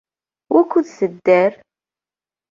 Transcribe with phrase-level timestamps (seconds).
[0.53, 1.51] Wukud tedder?